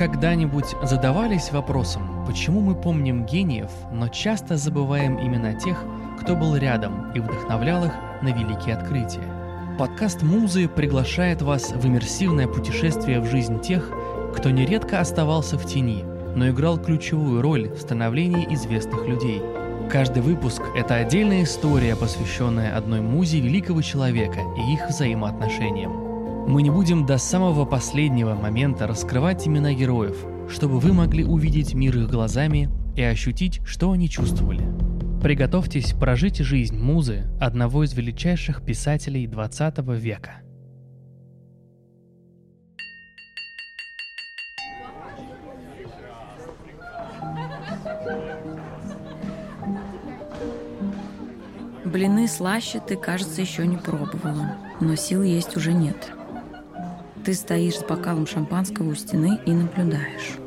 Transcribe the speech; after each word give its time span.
когда-нибудь 0.00 0.76
задавались 0.82 1.52
вопросом, 1.52 2.24
почему 2.26 2.62
мы 2.62 2.74
помним 2.74 3.26
гениев, 3.26 3.70
но 3.92 4.08
часто 4.08 4.56
забываем 4.56 5.20
имена 5.20 5.52
тех, 5.52 5.84
кто 6.18 6.34
был 6.34 6.56
рядом 6.56 7.12
и 7.12 7.20
вдохновлял 7.20 7.84
их 7.84 7.92
на 8.22 8.28
великие 8.28 8.76
открытия? 8.76 9.20
Подкаст 9.78 10.22
«Музы» 10.22 10.68
приглашает 10.68 11.42
вас 11.42 11.72
в 11.72 11.86
иммерсивное 11.86 12.48
путешествие 12.48 13.20
в 13.20 13.26
жизнь 13.26 13.60
тех, 13.60 13.92
кто 14.34 14.48
нередко 14.48 15.00
оставался 15.00 15.58
в 15.58 15.66
тени, 15.66 16.02
но 16.34 16.48
играл 16.48 16.78
ключевую 16.78 17.42
роль 17.42 17.68
в 17.68 17.78
становлении 17.78 18.54
известных 18.54 19.06
людей. 19.06 19.42
Каждый 19.92 20.22
выпуск– 20.22 20.62
это 20.74 20.94
отдельная 20.94 21.42
история, 21.42 21.94
посвященная 21.94 22.74
одной 22.74 23.02
музе 23.02 23.38
великого 23.38 23.82
человека 23.82 24.40
и 24.56 24.72
их 24.72 24.88
взаимоотношениям. 24.88 25.99
Мы 26.50 26.62
не 26.62 26.70
будем 26.70 27.06
до 27.06 27.16
самого 27.16 27.64
последнего 27.64 28.34
момента 28.34 28.88
раскрывать 28.88 29.46
имена 29.46 29.72
героев, 29.72 30.16
чтобы 30.50 30.80
вы 30.80 30.92
могли 30.92 31.24
увидеть 31.24 31.74
мир 31.74 31.96
их 31.96 32.10
глазами 32.10 32.68
и 32.96 33.02
ощутить, 33.02 33.60
что 33.64 33.92
они 33.92 34.10
чувствовали. 34.10 34.64
Приготовьтесь 35.22 35.92
прожить 35.92 36.38
жизнь 36.38 36.76
музы 36.76 37.30
одного 37.40 37.84
из 37.84 37.92
величайших 37.92 38.64
писателей 38.64 39.28
20 39.28 39.78
века. 39.94 40.40
Блины 51.84 52.26
слаще 52.26 52.80
ты, 52.80 52.96
кажется, 52.96 53.40
еще 53.40 53.68
не 53.68 53.76
пробовала, 53.76 54.56
но 54.80 54.96
сил 54.96 55.22
есть 55.22 55.56
уже 55.56 55.72
нет. 55.72 56.12
Ты 57.24 57.34
стоишь 57.34 57.78
с 57.78 57.84
бокалом 57.84 58.26
шампанского 58.26 58.90
у 58.90 58.94
стены 58.94 59.38
и 59.44 59.52
наблюдаешь. 59.52 60.38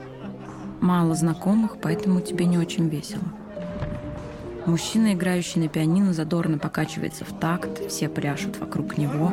Мало 0.81 1.13
знакомых, 1.15 1.77
поэтому 1.81 2.19
тебе 2.19 2.45
не 2.45 2.57
очень 2.57 2.89
весело. 2.89 3.23
Мужчина, 4.65 5.13
играющий 5.13 5.61
на 5.61 5.67
пианино, 5.67 6.13
задорно 6.13 6.57
покачивается 6.57 7.25
в 7.25 7.39
такт, 7.39 7.87
все 7.89 8.09
пряшут 8.09 8.59
вокруг 8.59 8.97
него. 8.97 9.31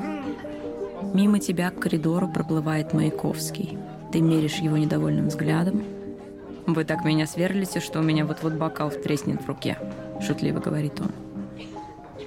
Мимо 1.14 1.38
тебя 1.38 1.70
к 1.70 1.78
коридору 1.78 2.28
проплывает 2.28 2.92
Маяковский. 2.92 3.78
Ты 4.12 4.20
меришь 4.20 4.56
его 4.56 4.76
недовольным 4.76 5.28
взглядом. 5.28 5.82
«Вы 6.66 6.84
так 6.84 7.04
меня 7.04 7.26
сверлите, 7.26 7.80
что 7.80 8.00
у 8.00 8.02
меня 8.02 8.26
вот-вот 8.26 8.52
бокал 8.52 8.90
втреснет 8.90 9.42
в 9.42 9.48
руке»,— 9.48 9.78
шутливо 10.20 10.60
говорит 10.60 11.00
он. 11.00 11.10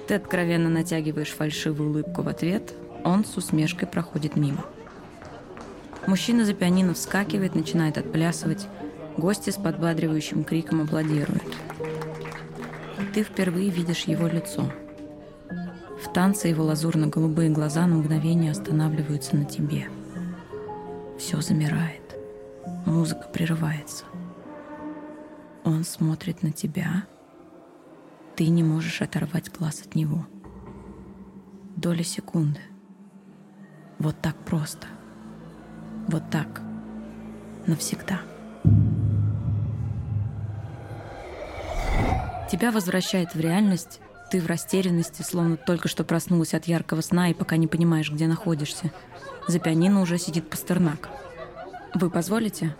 Ты 0.06 0.14
откровенно 0.14 0.68
натягиваешь 0.68 1.30
фальшивую 1.30 1.90
улыбку 1.90 2.22
в 2.22 2.28
ответ, 2.28 2.74
он 3.04 3.24
с 3.24 3.36
усмешкой 3.36 3.88
проходит 3.88 4.36
мимо. 4.36 4.64
Мужчина 6.06 6.44
за 6.44 6.52
пианино 6.54 6.94
вскакивает, 6.94 7.54
начинает 7.54 7.98
отплясывать. 7.98 8.66
Гости 9.16 9.50
с 9.50 9.56
подбадривающим 9.56 10.44
криком 10.44 10.82
аплодируют. 10.82 11.56
Ты 13.14 13.22
впервые 13.22 13.70
видишь 13.70 14.04
его 14.04 14.26
лицо. 14.26 14.70
В 16.02 16.12
танце 16.12 16.48
его 16.48 16.64
лазурно-голубые 16.64 17.48
глаза 17.50 17.86
на 17.86 17.96
мгновение 17.96 18.50
останавливаются 18.50 19.36
на 19.36 19.44
тебе. 19.44 19.88
Все 21.18 21.40
замирает. 21.40 22.02
Музыка 22.84 23.28
прерывается. 23.32 24.04
Он 25.64 25.84
смотрит 25.84 26.42
на 26.42 26.52
тебя. 26.52 27.04
Ты 28.36 28.48
не 28.48 28.62
можешь 28.62 29.00
оторвать 29.00 29.50
глаз 29.50 29.82
от 29.86 29.94
него. 29.94 30.26
Доля 31.76 32.02
секунды. 32.02 32.60
Вот 33.98 34.16
так 34.20 34.36
просто. 34.44 34.88
Вот 36.08 36.22
так. 36.30 36.60
Навсегда. 37.66 38.20
Тебя 42.50 42.70
возвращает 42.70 43.34
в 43.34 43.40
реальность, 43.40 44.00
ты 44.30 44.40
в 44.40 44.46
растерянности, 44.46 45.22
словно 45.22 45.56
только 45.56 45.88
что 45.88 46.04
проснулась 46.04 46.54
от 46.54 46.66
яркого 46.66 47.00
сна 47.00 47.30
и 47.30 47.34
пока 47.34 47.56
не 47.56 47.66
понимаешь, 47.66 48.10
где 48.10 48.26
находишься. 48.26 48.90
За 49.48 49.58
пианино 49.58 50.00
уже 50.00 50.18
сидит 50.18 50.48
Пастернак. 50.48 51.08
«Вы 51.94 52.10
позволите?» 52.10 52.74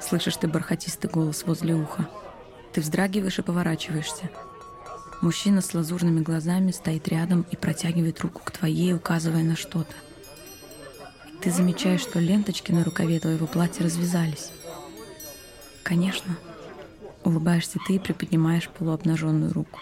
Слышишь 0.00 0.36
ты 0.36 0.48
бархатистый 0.48 1.08
голос 1.08 1.44
возле 1.46 1.74
уха. 1.74 2.06
Ты 2.72 2.82
вздрагиваешь 2.82 3.38
и 3.38 3.42
поворачиваешься. 3.42 4.28
Мужчина 5.22 5.62
с 5.62 5.72
лазурными 5.72 6.20
глазами 6.20 6.72
стоит 6.72 7.08
рядом 7.08 7.46
и 7.50 7.56
протягивает 7.56 8.20
руку 8.20 8.42
к 8.44 8.50
твоей, 8.50 8.92
указывая 8.92 9.42
на 9.42 9.56
что-то. 9.56 9.94
Ты 11.44 11.50
замечаешь, 11.50 12.00
что 12.00 12.20
ленточки 12.20 12.72
на 12.72 12.84
рукаве 12.84 13.20
твоего 13.20 13.46
платья 13.46 13.82
развязались. 13.84 14.50
Конечно. 15.82 16.38
Улыбаешься 17.22 17.78
ты 17.86 17.96
и 17.96 17.98
приподнимаешь 17.98 18.70
полуобнаженную 18.70 19.52
руку. 19.52 19.78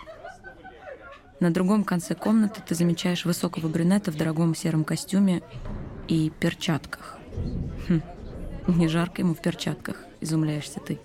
На 1.39 1.53
другом 1.53 1.85
конце 1.85 2.17
комнаты 2.17 2.61
ты 2.67 2.75
замечаешь 2.75 3.25
высокого 3.25 3.69
брюнета 3.69 4.11
в 4.11 4.17
дорогом 4.17 4.57
сером 4.57 4.83
костюме 4.83 5.41
и 6.09 6.31
перчатках. 6.31 7.19
Хм, 7.89 8.03
не 8.67 8.89
жарко 8.89 9.23
ему 9.23 9.37
в 9.37 9.41
перчатках, 9.41 10.05
изумляешься 10.21 10.81
ты. 10.81 10.99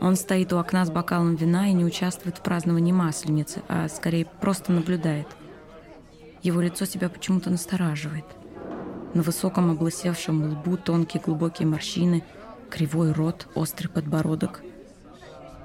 Он 0.00 0.14
стоит 0.14 0.52
у 0.52 0.58
окна 0.58 0.84
с 0.84 0.90
бокалом 0.90 1.34
вина 1.34 1.68
и 1.68 1.72
не 1.72 1.84
участвует 1.84 2.38
в 2.38 2.42
праздновании 2.42 2.92
масленицы, 2.92 3.62
а 3.66 3.88
скорее 3.88 4.24
просто 4.24 4.70
наблюдает. 4.70 5.26
Его 6.44 6.60
лицо 6.60 6.86
тебя 6.86 7.08
почему-то 7.08 7.50
настораживает– 7.50 8.24
на 9.16 9.22
высоком 9.22 9.70
облысевшем 9.70 10.52
лбу 10.52 10.76
тонкие 10.76 11.22
глубокие 11.22 11.66
морщины, 11.66 12.22
кривой 12.68 13.12
рот, 13.12 13.48
острый 13.54 13.88
подбородок. 13.88 14.60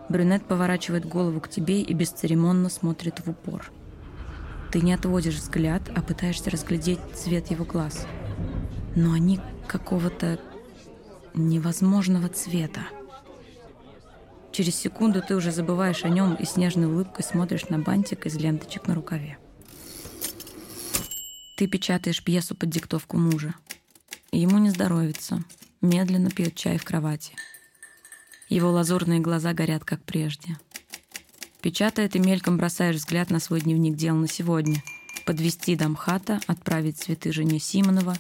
Брюнет 0.08 0.46
поворачивает 0.46 1.06
голову 1.06 1.42
к 1.42 1.50
тебе 1.50 1.82
и 1.82 1.94
бесцеремонно 1.94 2.70
смотрит 2.70 3.20
в 3.20 3.30
упор. 3.30 3.70
Ты 4.72 4.80
не 4.80 4.94
отводишь 4.94 5.36
взгляд, 5.36 5.82
а 5.94 6.02
пытаешься 6.02 6.50
разглядеть 6.50 7.00
цвет 7.14 7.52
его 7.52 7.66
глаз. 7.66 8.08
Но 8.96 9.12
они 9.12 9.42
какого-то 9.68 10.40
невозможного 11.34 12.30
цвета. 12.30 12.82
Через 14.54 14.76
секунду 14.76 15.22
ты 15.22 15.36
уже 15.36 15.52
забываешь 15.52 16.06
о 16.06 16.10
нем 16.10 16.36
и 16.36 16.46
с 16.46 16.56
нежной 16.56 16.88
улыбкой 16.88 17.26
смотришь 17.26 17.68
на 17.68 17.80
бантик 17.80 18.26
из 18.26 18.36
ленточек 18.38 18.88
на 18.88 18.96
рукаве. 18.96 19.38
Ты 21.62 21.68
печатаешь 21.68 22.24
пьесу 22.24 22.56
под 22.56 22.72
диктовку 22.72 23.18
мужа. 23.18 23.54
Ему 24.32 24.58
не 24.58 24.72
здоровится. 24.72 25.44
Медленно 25.80 26.32
пьет 26.32 26.56
чай 26.56 26.80
в 26.80 26.84
кровати. 26.84 27.36
Его 28.50 28.72
лазурные 28.72 29.20
глаза 29.20 29.54
горят, 29.54 29.86
как 29.86 30.04
прежде. 30.04 30.58
Печатая, 31.62 32.10
ты 32.10 32.18
мельком 32.18 32.58
бросаешь 32.58 32.96
взгляд 32.96 33.30
на 33.30 33.40
свой 33.40 33.62
дневник 33.62 33.96
дел 33.96 34.16
на 34.16 34.28
сегодня. 34.28 34.82
Подвести 35.28 35.76
Дамхата, 35.76 36.40
отправить 36.48 36.98
цветы 36.98 37.32
жене 37.32 37.60
Симонова, 37.60 38.18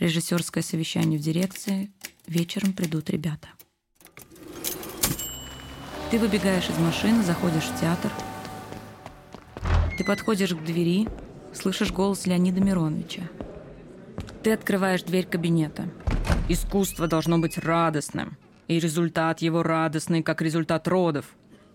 режиссерское 0.00 0.64
совещание 0.64 1.16
в 1.16 1.22
дирекции. 1.22 1.92
Вечером 2.26 2.72
придут 2.72 3.08
ребята. 3.08 3.50
Ты 6.10 6.18
выбегаешь 6.18 6.68
из 6.68 6.78
машины, 6.78 7.22
заходишь 7.22 7.66
в 7.66 7.80
театр. 7.80 8.10
Ты 9.96 10.02
подходишь 10.02 10.50
к 10.50 10.64
двери, 10.64 11.06
Слышишь 11.52 11.92
голос 11.92 12.26
Леонида 12.26 12.60
Мироновича. 12.60 13.22
Ты 14.42 14.52
открываешь 14.52 15.02
дверь 15.02 15.26
кабинета. 15.26 15.88
Искусство 16.48 17.08
должно 17.08 17.38
быть 17.38 17.58
радостным. 17.58 18.36
И 18.68 18.78
результат 18.78 19.40
его 19.40 19.62
радостный, 19.64 20.22
как 20.22 20.42
результат 20.42 20.86
родов. 20.86 21.26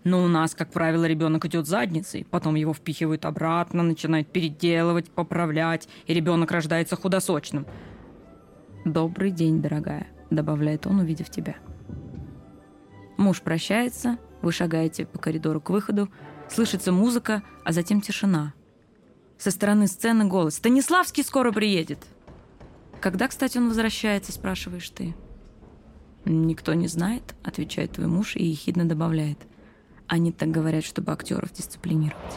Но 0.02 0.24
у 0.24 0.28
нас, 0.28 0.54
как 0.54 0.72
правило, 0.72 1.04
ребенок 1.04 1.44
идет 1.44 1.66
задницей, 1.66 2.26
потом 2.30 2.54
его 2.54 2.72
впихивают 2.72 3.24
обратно, 3.26 3.82
начинают 3.82 4.28
переделывать, 4.28 5.10
поправлять, 5.10 5.88
и 6.06 6.14
ребенок 6.14 6.52
рождается 6.52 6.96
худосочным. 6.96 7.66
«Добрый 8.84 9.30
день, 9.30 9.60
дорогая»,— 9.60 10.06
добавляет 10.30 10.86
он, 10.86 11.00
увидев 11.00 11.28
тебя. 11.28 11.56
Муж 13.16 13.42
прощается, 13.42 14.18
вы 14.42 14.52
шагаете 14.52 15.06
по 15.06 15.18
коридору 15.18 15.60
к 15.60 15.70
выходу, 15.70 16.08
слышится 16.48 16.92
музыка, 16.92 17.42
а 17.64 17.72
затем 17.72 18.00
тишина— 18.00 18.54
со 19.38 19.50
стороны 19.50 19.86
сцены 19.86 20.24
голос. 20.24 20.56
«Станиславский 20.56 21.24
скоро 21.24 21.52
приедет!» 21.52 21.98
«Когда, 23.00 23.28
кстати, 23.28 23.58
он 23.58 23.68
возвращается?»– 23.68 24.32
спрашиваешь 24.32 24.88
ты. 24.90 25.14
«Никто 26.24 26.74
не 26.74 26.88
знает»,– 26.88 27.34
отвечает 27.44 27.92
твой 27.92 28.06
муж 28.08 28.36
и 28.36 28.44
ехидно 28.44 28.84
добавляет. 28.84 29.38
«Они 30.06 30.32
так 30.32 30.50
говорят, 30.50 30.84
чтобы 30.84 31.12
актеров 31.12 31.52
дисциплинировать». 31.52 32.34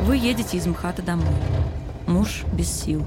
Вы 0.00 0.16
едете 0.16 0.56
из 0.56 0.66
МХАТа 0.66 1.02
домой. 1.02 1.34
Муж 2.08 2.44
без 2.56 2.68
сил. 2.68 3.06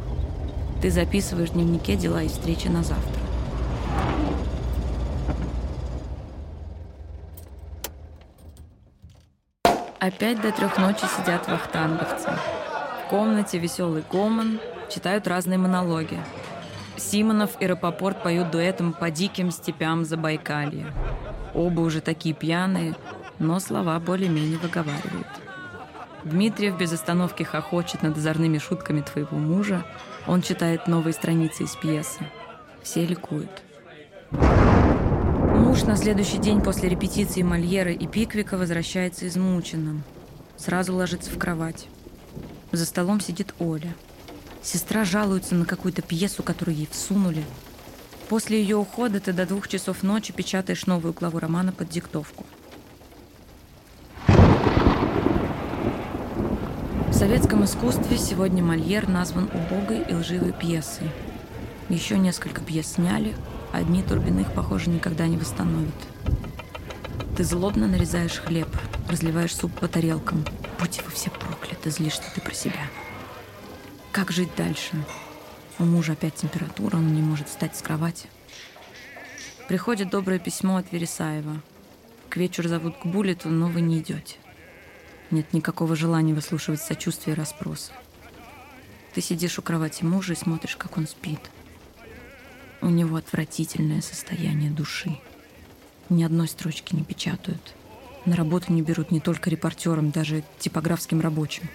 Ты 0.82 0.92
записываешь 0.92 1.50
в 1.50 1.54
дневнике 1.54 1.96
дела 1.96 2.24
и 2.24 2.30
встречи 2.30 2.68
на 2.68 2.84
завтра. 2.84 3.25
Опять 10.06 10.40
до 10.40 10.52
трех 10.52 10.78
ночи 10.78 11.04
сидят 11.18 11.48
вахтанговцы. 11.48 12.30
В 12.30 13.10
комнате 13.10 13.57
веселый 13.57 14.04
гомон, 14.07 14.60
читают 14.88 15.28
разные 15.28 15.57
монологи. 15.57 16.19
Симонов 16.96 17.60
и 17.60 17.66
Рапопорт 17.66 18.22
поют 18.22 18.52
дуэтом 18.52 18.94
по 18.94 19.10
диким 19.10 19.50
степям 19.50 20.06
Забайкалья. 20.06 20.94
Оба 21.56 21.81
уже 21.81 22.02
такие 22.02 22.36
пьяные, 22.36 22.94
но 23.40 23.60
слова 23.60 24.00
более-менее 24.00 24.60
выговаривают. 24.60 25.25
Дмитриев 26.24 26.78
без 26.78 26.94
остановки 26.94 27.42
хохочет 27.42 28.04
над 28.04 28.16
озорными 28.16 28.60
шутками 28.60 29.01
твоего 29.01 29.40
мужа. 29.40 29.84
Он 30.28 30.44
читает 30.44 30.86
новые 30.86 31.13
страницы 31.13 31.63
из 31.63 31.75
пьесы. 31.75 32.30
Все 32.84 33.08
ликуют. 33.08 33.63
Муж 35.75 35.83
на 35.83 35.98
следующий 35.98 36.38
день 36.38 36.62
после 36.62 36.88
репетиции 36.88 37.42
Мольера 37.42 37.92
и 37.92 38.07
Пиквика 38.07 38.56
возвращается 38.56 39.27
измученным. 39.27 40.04
Сразу 40.56 40.95
ложится 40.95 41.30
в 41.30 41.38
кровать. 41.38 41.88
За 42.72 42.86
столом 42.86 43.19
сидит 43.19 43.54
Оля. 43.60 43.94
Сестра 44.63 45.04
жалуется 45.04 45.54
на 45.54 45.66
какую-то 45.66 46.01
пьесу, 46.01 46.44
которую 46.44 46.77
ей 46.77 46.88
всунули. 46.89 47.44
После 48.30 48.62
ее 48.62 48.77
ухода 48.77 49.19
ты 49.19 49.33
до 49.33 49.45
двух 49.45 49.68
часов 49.68 50.01
ночи 50.01 50.31
печатаешь 50.31 50.86
новую 50.86 51.13
главу 51.13 51.39
романа 51.39 51.74
под 51.74 51.89
диктовку. 51.89 52.45
В 57.10 57.13
советском 57.13 57.66
искусстве 57.66 58.18
сегодня 58.18 58.63
Мольер 58.63 59.10
назван 59.10 59.50
убогой 59.54 60.06
и 60.07 60.13
лживой 60.13 60.54
пьесой. 60.54 61.12
Еще 61.89 62.18
несколько 62.18 62.62
пьес 62.62 62.94
сняли, 62.94 63.36
одни 63.75 64.01
Турбиных, 64.04 64.54
похоже, 64.54 64.89
никогда 64.89 65.27
не 65.27 65.38
восстановят. 65.38 65.94
Ты 67.36 67.44
злобно 67.44 67.88
нарезаешь 67.88 68.39
хлеб, 68.39 68.69
разливаешь 69.10 69.56
суп 69.56 69.72
по 69.80 69.88
тарелкам. 69.88 70.45
Будьте 70.80 71.01
вы 71.04 71.12
все 71.12 71.30
прокляты, 71.30 71.89
злишься 71.89 72.24
ты 72.33 72.42
про 72.42 72.54
себя. 72.54 72.88
Как 74.12 74.31
жить 74.31 74.56
дальше? 74.56 74.95
У 75.77 75.83
мужа 75.83 76.13
опять 76.13 76.36
температура, 76.36 76.95
он 76.95 77.13
не 77.13 77.22
может 77.22 77.50
встать 77.50 77.75
с 77.75 77.81
кровати. 77.81 78.30
Приходит 79.68 80.10
доброе 80.10 80.39
письмо 80.39 80.77
от 80.77 80.92
Вересаева. 80.92 81.62
К 82.30 82.38
вечеру 82.38 82.69
зовут 82.69 82.98
к 82.98 83.06
Буллету, 83.06 83.50
но 83.50 83.68
вы 83.68 83.81
не 83.81 84.00
идете. 84.00 84.38
Нет 85.31 85.51
никакого 85.54 85.95
желания 85.95 86.33
выслушивать 86.33 86.81
сочувствие 86.81 87.36
и 87.36 87.38
расспросы. 87.38 87.92
Ты 89.13 89.22
сидишь 89.22 89.60
у 89.60 89.62
кровати 89.62 90.04
мужа 90.04 90.33
и 90.33 90.38
смотришь, 90.38 90.75
как 90.77 90.98
он 90.98 91.07
спит. 91.07 91.39
У 92.86 92.90
него 92.90 93.18
отвратительное 93.18 94.02
состояние 94.02 94.72
души. 94.72 95.20
Ни 96.08 96.24
одной 96.24 96.48
строчки 96.48 96.96
не 96.96 97.04
печатают. 97.04 97.74
На 98.24 98.38
работу 98.38 98.72
не 98.72 98.82
берут 98.82 99.12
не 99.12 99.20
только 99.20 99.50
репортерам, 99.50 100.12
даже 100.12 100.44
типографским 100.60 101.20
рабочим. 101.20 101.68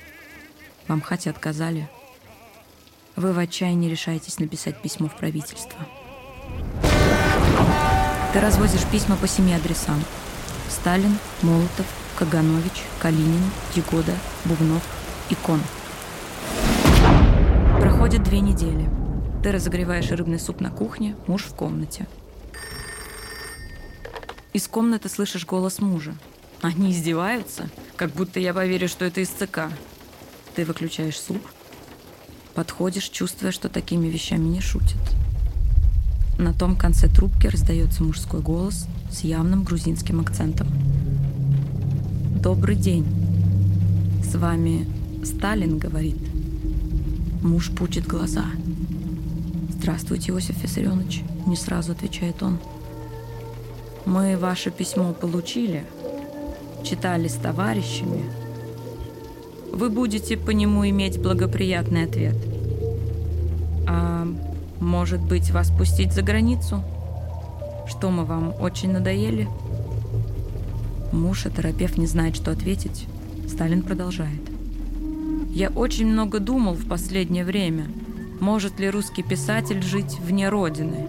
Вам 0.89 1.03
хате 1.03 1.29
отказали– 1.29 1.87
вы 3.17 3.33
в 3.33 3.39
отчаянии 3.39 3.91
решаетесь 3.91 4.39
написать 4.39 4.81
письмо 4.81 5.09
в 5.09 5.15
правительство. 5.15 5.79
Ты 8.33 8.41
развозишь 8.41 8.87
письма 8.91 9.17
по 9.17 9.27
семи 9.27 9.53
адресам. 9.53 10.03
Сталин, 10.71 11.19
Молотов, 11.43 11.87
Каганович, 12.17 12.85
Калинин, 13.01 13.43
Егода, 13.75 14.15
Бубнов, 14.45 14.83
Икон. 15.29 15.61
Проходит 17.81 18.23
две 18.23 18.41
недели. 18.41 19.00
Ты 19.43 19.53
разогреваешь 19.53 20.11
рыбный 20.11 20.39
суп 20.39 20.61
на 20.61 20.71
кухне, 20.71 21.17
муж 21.27 21.45
в 21.45 21.55
комнате. 21.55 22.07
Из 24.53 24.67
комнаты 24.69 25.09
слышишь 25.09 25.47
голос 25.47 25.81
мужа. 25.81 26.15
Они 26.61 26.91
издеваются, 26.91 27.71
как 27.97 28.11
будто 28.11 28.39
я 28.41 28.53
поверю, 28.53 28.89
что 28.89 29.05
это 29.05 29.21
из 29.21 29.29
ЦК. 29.29 29.71
Ты 30.55 30.65
выключаешь 30.65 31.19
суп, 31.19 31.41
Подходишь, 32.55 33.09
чувствуя, 33.09 33.53
что 33.53 33.69
такими 33.69 34.09
вещами 34.09 34.47
не 34.47 34.61
шутят. 34.61 34.99
На 36.39 36.53
том 36.53 36.77
конце 36.77 37.09
трубки 37.09 37.47
раздается 37.47 38.03
мужской 38.03 38.41
голос 38.41 38.87
с 39.11 39.21
явным 39.21 39.63
грузинским 39.63 40.21
акцентом. 40.21 40.69
«Добрый 42.37 42.77
день. 42.77 43.07
С 44.23 44.35
вами 44.35 44.87
Сталин 45.25 45.79
говорит». 45.79 46.19
Муж 47.43 47.71
пучит 47.71 48.07
глаза. 48.07 48.45
«Здравствуйте, 49.83 50.33
Иосиф 50.33 50.63
Виссарионович»,— 50.63 51.23
не 51.47 51.57
сразу 51.57 51.93
отвечает 51.93 52.43
он. 52.43 52.59
«Мы 54.05 54.37
ваше 54.37 54.71
письмо 54.71 55.15
получили, 55.15 55.87
читали 56.85 57.29
с 57.29 57.37
товарищами, 57.37 58.23
вы 59.73 59.89
будете 59.89 60.37
по 60.37 60.51
нему 60.51 60.87
иметь 60.87 61.19
благоприятный 61.19 62.05
ответ. 62.05 62.37
А 63.89 64.29
может 64.81 65.23
быть, 65.23 65.51
вас 65.51 65.71
пустить 65.71 66.13
за 66.13 66.21
границу? 66.21 66.85
Что 67.89 68.11
мы 68.11 68.27
вам 68.27 68.55
очень 68.61 68.93
надоели? 68.93 69.49
Муж, 71.11 71.47
оторопев, 71.47 71.97
не 71.97 72.07
знает, 72.07 72.37
что 72.37 72.51
ответить. 72.51 73.07
Сталин 73.49 73.81
продолжает. 73.81 74.43
Я 75.49 75.71
очень 75.71 76.07
много 76.07 76.39
думал 76.39 76.75
в 76.75 76.87
последнее 76.87 77.47
время, 77.47 77.87
может 78.41 78.81
ли 78.81 78.91
русский 78.91 79.23
писатель 79.23 79.83
жить 79.83 80.19
вне 80.19 80.49
Родины. 80.49 81.09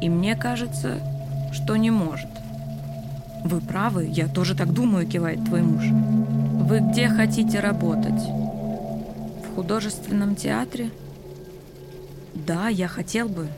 И 0.00 0.08
мне 0.08 0.36
кажется, 0.36 1.00
что 1.52 1.76
не 1.76 1.90
может. 1.90 2.28
Вы 3.44 3.60
правы, 3.60 4.06
я 4.10 4.28
тоже 4.28 4.54
так 4.54 4.72
думаю, 4.72 5.06
кивает 5.06 5.44
твой 5.44 5.62
муж. 5.62 5.84
Вы 6.68 6.80
где 6.80 7.08
хотите 7.08 7.60
работать? 7.60 8.22
В 9.42 9.54
художественном 9.54 10.36
театре? 10.36 10.90
Да, 12.34 12.68
я 12.68 12.88
хотел 12.88 13.28
бы. 13.28 13.48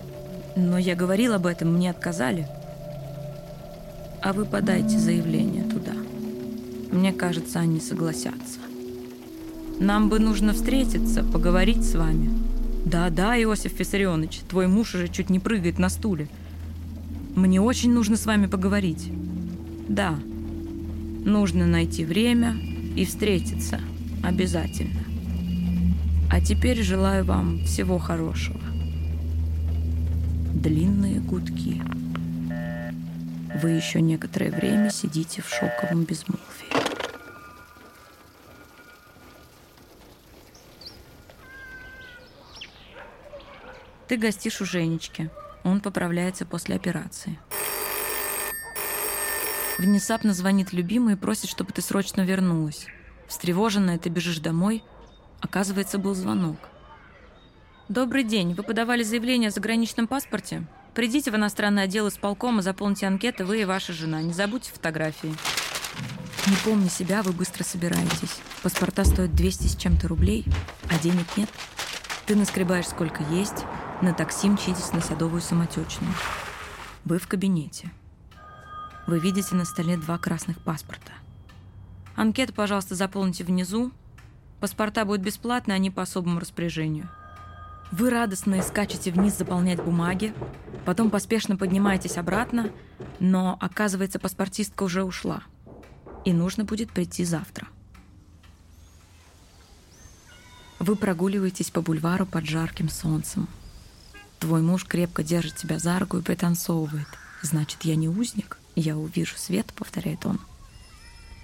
Но 0.57 0.79
я 0.79 0.95
говорил 0.95 1.35
об 1.35 1.47
этом, 1.47 1.75
мне 1.75 1.91
отказали. 1.91 2.47
А 4.23 4.33
вы 4.33 4.45
подайте 4.45 4.99
заявление 4.99 5.65
туда. 5.65 5.93
Мне 6.91 7.13
кажется, 7.13 7.61
они 7.61 7.81
согласятся. 7.81 8.59
Нам 9.79 10.09
бы 10.09 10.19
нужно 10.19 10.53
встретиться, 10.53 11.23
поговорить 11.23 11.85
с 11.85 11.95
вами. 11.95 12.46
Да-да, 12.87 13.37
Иосиф 13.43 13.81
Виссарионович, 13.81 14.43
твой 14.49 14.69
муж 14.69 14.95
уже 14.95 15.09
чуть 15.09 15.29
не 15.29 15.41
прыгает 15.41 15.81
на 15.81 15.89
стуле. 15.89 16.29
Мне 17.35 17.61
очень 17.61 17.93
нужно 17.93 18.17
с 18.17 18.27
вами 18.27 18.47
поговорить. 18.47 19.11
Да, 19.89 20.17
нужно 21.25 21.67
найти 21.67 22.05
время 22.05 22.57
и 22.95 23.05
встретиться 23.05 23.81
обязательно. 24.23 25.01
А 26.31 26.41
теперь 26.41 26.81
желаю 26.81 27.25
вам 27.25 27.59
всего 27.65 27.99
хорошего. 27.99 28.61
Длинные 30.55 31.19
гудки. 31.19 31.83
Вы 33.61 33.71
еще 33.71 34.01
некоторое 34.01 34.53
время 34.53 34.91
сидите 34.91 35.43
в 35.43 35.49
шоковом 35.49 36.05
безмолвии. 36.05 36.66
Ты 44.09 44.17
гостишь 44.17 44.61
у 44.61 44.65
Женечки. 44.65 45.31
Он 45.65 45.81
поправляется 45.81 46.47
после 46.47 46.77
операции. 46.77 47.39
Внезапно 49.79 50.33
звонит 50.33 50.73
любимый 50.73 51.15
и 51.15 51.17
просит, 51.17 51.51
чтобы 51.51 51.73
ты 51.73 51.83
срочно 51.83 52.23
вернулась. 52.23 52.87
Встревоженная, 53.27 53.99
ты 53.99 54.09
бежишь 54.09 54.39
домой. 54.39 54.85
Оказывается, 55.41 55.99
был 55.99 56.15
звонок. 56.15 56.57
«Добрый 57.89 58.25
день. 58.25 58.55
Вы 58.55 58.63
подавали 58.63 59.03
заявление 59.03 59.49
о 59.49 59.53
заграничном 59.53 60.09
паспорте? 60.09 60.67
Придите 60.95 61.31
в 61.31 61.37
иностранный 61.37 61.85
отдел 61.85 62.09
исполкома, 62.09 62.63
заполните 62.63 63.07
анкеты, 63.07 63.45
вы 63.45 63.61
и 63.61 63.65
ваша 63.65 63.93
жена. 63.93 64.23
Не 64.23 64.33
забудьте 64.33 64.73
фотографии». 64.73 65.35
Не 66.47 66.57
помня 66.65 66.89
себя, 66.89 67.23
вы 67.23 67.33
быстро 67.33 67.65
собираетесь. 67.65 68.39
Паспорта 68.63 69.05
стоят 69.05 69.35
200 69.35 69.67
с 69.67 69.77
чем-то 69.77 70.07
рублей, 70.09 70.45
а 70.89 70.99
денег 70.99 71.27
нет. 71.37 71.49
Ты 72.27 72.37
наскребаешь 72.37 72.87
сколько 72.87 73.23
есть, 73.25 73.65
на 74.03 74.13
такси 74.13 74.49
мчитесь 74.49 74.93
на 74.93 75.01
Садовую 75.01 75.41
самотечную. 75.41 76.13
Вы 77.05 77.19
в 77.19 77.27
кабинете. 77.27 77.91
Вы 79.07 79.19
видите 79.19 79.55
на 79.55 79.65
столе 79.65 79.97
два 79.97 80.19
красных 80.19 80.59
паспорта. 80.59 81.13
Анкету, 82.15 82.53
пожалуйста, 82.53 82.95
заполните 82.95 83.45
внизу. 83.45 83.93
Паспорта 84.61 85.05
будут 85.05 85.23
бесплатны, 85.23 85.73
они 85.73 85.91
по 85.91 86.03
особому 86.03 86.41
распоряжению. 86.41 87.09
Вы 87.93 88.11
радостно 88.11 88.61
скачете 88.63 89.13
вниз 89.13 89.39
заполнять 89.39 89.83
бумаги, 89.83 90.35
потом 90.85 91.11
поспешно 91.11 91.57
поднимаетесь 91.57 92.17
обратно, 92.17 92.71
но, 93.21 93.57
оказывается, 93.61 94.19
паспортистка 94.19 94.83
уже 94.83 95.05
ушла. 95.05 95.43
И 96.25 96.33
нужно 96.33 96.65
будет 96.65 96.91
прийти 96.91 97.25
завтра. 97.25 97.69
Вы 100.81 100.97
прогуливаетесь 100.97 101.71
по 101.71 101.81
бульвару 101.81 102.27
под 102.27 102.45
жарким 102.45 102.89
солнцем. 102.89 103.47
Твой 104.39 104.63
муж 104.63 104.85
крепко 104.85 105.23
держит 105.23 105.57
тебя 105.57 105.79
за 105.79 105.99
руку 105.99 106.19
и 106.19 106.23
пританцовывает. 106.23 107.09
Значит, 107.43 107.85
я 107.85 107.97
не 107.97 108.09
узник? 108.09 108.59
«Я 108.77 108.99
увижу 108.99 109.37
свет»,— 109.39 109.73
повторяет 109.77 110.27
он. 110.27 110.39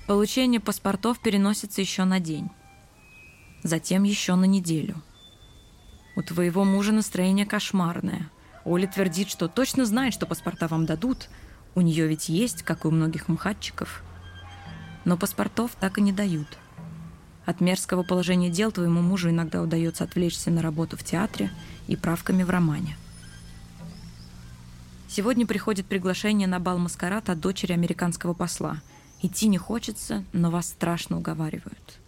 Получение 0.06 0.61
паспортов 0.61 1.18
переносится 1.18 1.80
еще 1.80 2.04
на 2.04 2.20
день. 2.20 2.50
Затем 3.62 4.02
еще 4.02 4.34
на 4.34 4.44
неделю. 4.44 5.02
У 6.14 6.22
твоего 6.22 6.64
мужа 6.64 6.92
настроение 6.92 7.46
кошмарное. 7.46 8.28
Оля 8.64 8.87
твердит, 8.87 9.30
что 9.30 9.49
точно 9.49 9.87
знает, 9.87 10.12
что 10.12 10.26
паспорта 10.26 10.68
вам 10.68 10.84
дадут. 10.84 11.30
У 11.75 11.80
нее 11.80 12.06
ведь 12.06 12.28
есть, 12.28 12.62
как 12.62 12.84
и 12.84 12.88
у 12.88 12.90
многих 12.90 13.28
мхатчиков. 13.28 14.02
Но 15.06 15.16
паспортов 15.16 15.70
так 15.80 15.96
и 15.96 16.02
не 16.02 16.12
дают. 16.12 16.58
От 17.44 17.61
мерзкого 17.61 18.02
положения 18.02 18.50
дел 18.50 18.70
твоему 18.70 19.00
мужу 19.00 19.30
иногда 19.30 19.62
удается 19.62 20.04
отвлечься 20.04 20.50
на 20.50 20.62
работу 20.62 20.96
в 20.96 21.02
театре 21.02 21.50
и 21.88 21.96
правками 21.96 22.44
в 22.44 22.50
романе. 22.50 22.96
Сегодня 25.08 25.46
приходит 25.46 25.87
приглашение 25.87 26.49
на 26.49 26.61
бал 26.61 26.78
маскарад 26.78 27.28
от 27.28 27.40
дочери 27.40 27.72
американского 27.72 28.32
посла. 28.32 28.78
Идти 29.20 29.49
не 29.49 29.58
хочется, 29.58 30.25
но 30.32 30.50
вас 30.50 30.68
страшно 30.68 31.18
уговаривают. 31.18 31.99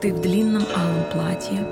Ты 0.00 0.12
в 0.12 0.20
длинном 0.20 0.64
алом 0.76 1.04
платье, 1.10 1.66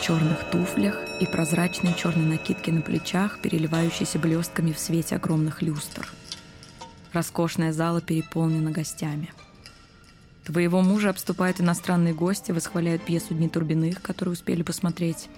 черных 0.00 0.50
туфлях 0.50 0.96
и 1.20 1.26
прозрачной 1.26 1.94
черной 1.94 2.26
накидке 2.26 2.72
на 2.72 2.80
плечах, 2.80 3.40
переливающейся 3.42 4.18
блестками 4.18 4.72
в 4.72 4.78
свете 4.78 5.16
огромных 5.16 5.62
люстр. 5.62 6.10
Роскошная 7.12 7.72
зала 7.72 8.00
переполнена 8.00 8.70
гостями. 8.70 9.30
Твоего 10.50 10.82
мужа 10.82 11.10
обступают 11.10 11.60
иностранные 11.60 12.14
гости, 12.14 12.52
восхваляют 12.52 13.02
пьесу 13.02 13.34
«Дни 13.34 13.48
Турбиных», 13.48 14.02
которую 14.02 14.34
успели 14.34 14.62
посмотреть. 14.62 15.28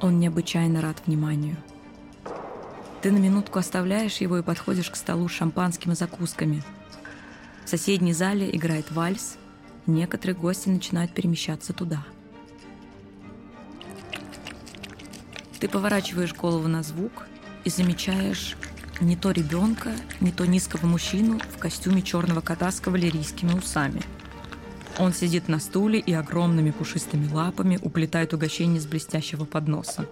Он 0.00 0.18
необычайно 0.18 0.80
рад 0.80 1.02
вниманию– 1.06 1.56
ты 3.04 3.12
на 3.12 3.18
минутку 3.18 3.58
оставляешь 3.58 4.16
его 4.22 4.38
и 4.38 4.42
подходишь 4.42 4.88
к 4.88 4.96
столу 4.96 5.28
с 5.28 5.32
шампанским 5.32 5.92
и 5.92 5.94
закусками. 5.94 6.62
В 7.66 7.68
соседней 7.68 8.14
зале 8.14 8.48
играет 8.50 8.90
вальс. 8.90 9.36
Некоторые 9.84 10.34
гости 10.34 10.70
начинают 10.70 11.12
перемещаться 11.12 11.74
туда. 11.74 12.02
Ты 15.60 15.68
поворачиваешь 15.68 16.32
голову 16.32 16.66
на 16.66 16.82
звук 16.82 17.26
и 17.64 17.68
замечаешь 17.68 18.56
не 19.02 19.16
то 19.16 19.32
ребенка, 19.32 19.92
не 20.20 20.32
то 20.32 20.46
низкого 20.46 20.86
мужчину 20.86 21.38
в 21.54 21.58
костюме 21.58 22.00
черного 22.00 22.40
кота 22.40 22.72
с 22.72 22.80
кавалерийскими 22.80 23.52
усами. 23.52 24.00
Он 24.98 25.12
сидит 25.12 25.48
на 25.48 25.58
стуле 25.58 25.98
и 25.98 26.12
огромными 26.12 26.70
пушистыми 26.70 27.30
лапами 27.32 27.78
уплетает 27.82 28.32
угощение 28.32 28.80
с 28.80 28.86
блестящего 28.86 29.44
подноса. 29.44 30.06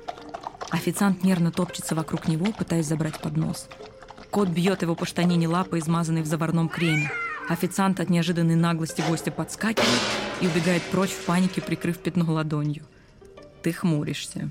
Официант 0.71 1.23
нервно 1.23 1.53
топчется 1.53 1.95
вокруг 1.95 2.27
него, 2.29 2.47
пытаясь 2.53 2.87
забрать 2.87 3.21
поднос. 3.21 3.69
Кот 4.31 4.49
бьет 4.49 4.83
его 4.83 4.95
по 4.95 5.07
штанине 5.07 5.47
лапой, 5.47 5.81
измазанной 5.81 6.23
в 6.23 6.27
заварном 6.27 6.69
креме. 6.69 7.13
Официант 7.49 8.01
от 8.01 8.09
неожиданной 8.09 8.57
наглости 8.57 9.03
гостя 9.07 9.31
подскакивает 9.31 10.01
и 10.41 10.47
убегает 10.47 10.83
прочь 10.85 11.11
в 11.11 11.25
панике, 11.27 11.61
прикрыв 11.61 11.99
пятно 11.99 12.25
ладонью. 12.33 12.85
Ты 13.63 13.73
хмуришься. 13.73 14.49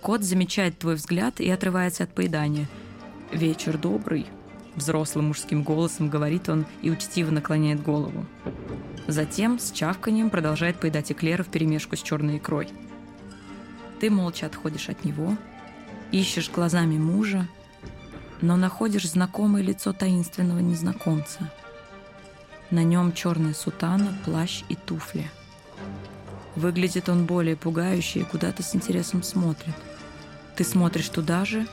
Кот 0.00 0.22
замечает 0.22 0.78
твой 0.78 0.94
взгляд 0.94 1.40
и 1.40 1.50
отрывается 1.50 2.04
от 2.04 2.14
поедания. 2.14 2.68
«Вечер 3.32 3.76
добрый»,— 3.76 4.26
взрослым 4.76 5.26
мужским 5.28 5.64
голосом 5.64 6.08
говорит 6.08 6.48
он 6.48 6.64
и 6.80 6.90
учтиво 6.90 7.32
наклоняет 7.32 7.82
голову. 7.82 8.24
Затем 9.06 9.58
с 9.58 9.70
чавканием 9.70 10.30
продолжает 10.30 10.80
поедать 10.80 11.12
эклеры 11.12 11.44
перемешку 11.44 11.96
с 11.96 12.02
черной 12.02 12.38
икрой— 12.38 12.68
ты 14.00 14.10
молча 14.10 14.46
отходишь 14.46 14.90
от 14.90 15.04
него, 15.04 15.36
ищешь 16.12 16.50
глазами 16.50 16.98
мужа, 16.98 17.48
но 18.42 18.56
находишь 18.56 19.08
знакомое 19.08 19.62
лицо 19.62 19.92
таинственного 19.92 20.58
незнакомца. 20.58 21.50
На 22.70 22.82
нем 22.82 23.12
черная 23.12 23.54
сутана, 23.54 24.16
плащ 24.24 24.64
и 24.68 24.74
туфли. 24.74 25.30
Выглядит 26.56 27.08
он 27.08 27.24
более 27.24 27.56
пугающе 27.56 28.20
и 28.20 28.24
куда-то 28.24 28.62
с 28.62 28.74
интересом 28.74 29.22
смотрит. 29.22 29.74
Ты 30.56 30.64
смотришь 30.64 31.08
туда 31.08 31.44
же 31.44 31.66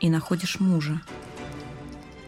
и 0.00 0.10
находишь 0.10 0.60
мужа. 0.60 1.00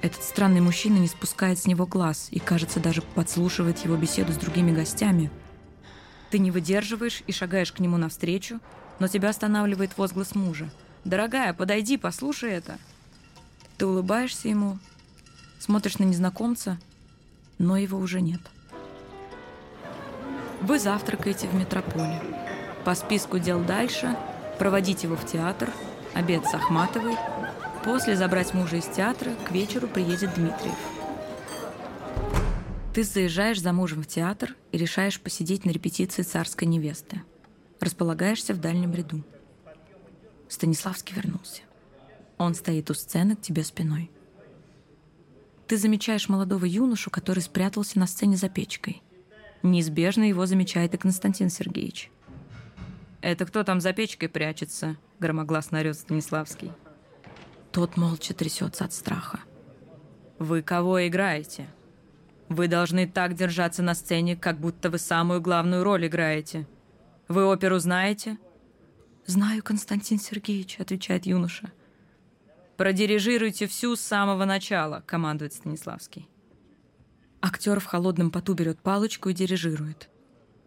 Этот 0.00 0.22
странный 0.22 0.60
мужчина 0.60 0.98
не 0.98 1.08
спускает 1.08 1.58
с 1.58 1.66
него 1.66 1.86
глаз 1.86 2.28
и, 2.30 2.38
кажется, 2.38 2.80
даже 2.80 3.02
подслушивает 3.02 3.78
его 3.84 3.96
беседу 3.96 4.32
с 4.32 4.36
другими 4.36 4.72
гостями– 4.72 5.30
ты 6.30 6.38
не 6.38 6.50
выдерживаешь 6.50 7.22
и 7.26 7.32
шагаешь 7.32 7.72
к 7.72 7.78
нему 7.78 7.96
навстречу, 7.96 8.60
но 8.98 9.08
тебя 9.08 9.30
останавливает 9.30 9.96
возглас 9.96 10.34
мужа. 10.34 10.68
«Дорогая, 11.04 11.54
подойди, 11.54 11.96
послушай 11.96 12.50
это!» 12.52 12.78
Ты 13.78 13.86
улыбаешься 13.86 14.48
ему, 14.48 14.78
смотришь 15.58 15.98
на 15.98 16.04
незнакомца, 16.04 16.78
но 17.58 17.76
его 17.76 17.96
уже 17.96 18.20
нет. 18.20 18.40
Вы 20.60 20.80
завтракаете 20.80 21.46
в 21.46 21.54
метрополе. 21.54 22.20
По 22.84 22.94
списку 22.96 23.38
дел 23.38 23.62
дальше 23.62 24.16
проводить 24.58 25.04
его 25.04 25.14
в 25.14 25.24
театр, 25.24 25.70
обед 26.14 26.44
с 26.44 26.54
Ахматовой, 26.54 27.16
после 27.84 28.16
забрать 28.16 28.54
мужа 28.54 28.76
из 28.76 28.86
театра, 28.86 29.32
к 29.46 29.50
вечеру 29.52 29.88
приедет 29.88 30.34
Дмитриев. 30.34 30.76
Ты 32.94 33.04
заезжаешь 33.04 33.60
за 33.60 33.72
мужем 33.72 34.02
в 34.02 34.06
театр 34.06 34.56
и 34.72 34.78
решаешь 34.78 35.20
посидеть 35.20 35.64
на 35.64 35.70
репетиции 35.70 36.22
царской 36.22 36.66
невесты. 36.66 37.22
Располагаешься 37.80 38.54
в 38.54 38.60
дальнем 38.60 38.92
ряду. 38.92 39.22
Станиславский 40.48 41.14
вернулся. 41.14 41.62
Он 42.38 42.54
стоит 42.54 42.90
у 42.90 42.94
сцены 42.94 43.36
к 43.36 43.40
тебе 43.40 43.62
спиной. 43.62 44.10
Ты 45.66 45.76
замечаешь 45.76 46.28
молодого 46.28 46.64
юношу, 46.64 47.10
который 47.10 47.40
спрятался 47.40 47.98
на 47.98 48.06
сцене 48.06 48.36
за 48.36 48.48
печкой. 48.48 49.02
Неизбежно 49.62 50.24
его 50.28 50.46
замечает 50.46 50.94
и 50.94 50.96
Константин 50.96 51.50
Сергеевич. 51.50 52.10
«Это 53.20 53.44
кто 53.44 53.64
там 53.64 53.80
за 53.80 53.92
печкой 53.92 54.28
прячется?»— 54.28 54.96
громогласно 55.18 55.80
орет 55.80 55.96
Станиславский. 55.96 56.72
Тот 57.78 57.96
молча 57.96 58.34
трясется 58.34 58.86
от 58.86 58.92
страха. 58.92 59.38
«Вы 60.40 60.62
кого 60.62 61.06
играете?» 61.06 61.68
Вы 62.48 62.66
должны 62.66 63.06
так 63.06 63.34
держаться 63.34 63.84
на 63.84 63.94
сцене, 63.94 64.34
как 64.34 64.58
будто 64.58 64.90
вы 64.90 64.98
самую 64.98 65.40
главную 65.40 65.84
роль 65.84 66.08
играете. 66.08 66.66
Вы 67.28 67.44
оперу 67.46 67.78
знаете?» 67.78 68.36
«Знаю, 69.26 69.62
Константин 69.62 70.18
Сергеевич»,— 70.18 70.76
отвечает 70.80 71.24
юноша. 71.24 71.70
«Продирижируйте 72.76 73.68
всю 73.68 73.94
с 73.94 74.00
самого 74.00 74.44
начала»,— 74.44 75.04
командует 75.06 75.52
Станиславский. 75.52 76.28
Актер 77.40 77.78
в 77.78 77.84
холодном 77.84 78.32
поту 78.32 78.54
берет 78.54 78.80
палочку 78.80 79.28
и 79.28 79.34
дирижирует. 79.34 80.08